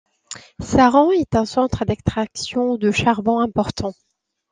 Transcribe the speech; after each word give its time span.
Saran 0.59 1.11
est 1.11 1.35
un 1.35 1.45
centre 1.45 1.85
d'extraction 1.85 2.75
de 2.75 2.89
charbon 2.89 3.37
important. 3.37 3.93